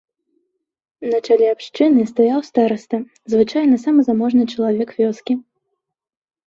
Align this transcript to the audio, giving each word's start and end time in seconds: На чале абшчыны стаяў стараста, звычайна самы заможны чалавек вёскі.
На 1.11 1.17
чале 1.25 1.45
абшчыны 1.55 2.07
стаяў 2.13 2.41
стараста, 2.49 2.97
звычайна 3.35 3.75
самы 3.85 4.01
заможны 4.09 4.43
чалавек 4.53 4.89
вёскі. 5.05 5.33